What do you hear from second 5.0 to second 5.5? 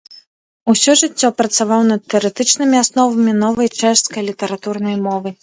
мовы.